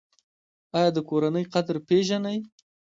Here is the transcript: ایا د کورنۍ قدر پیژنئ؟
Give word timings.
ایا 0.77 0.89
د 0.95 0.97
کورنۍ 1.09 1.45
قدر 1.53 1.75
پیژنئ؟ 1.87 2.37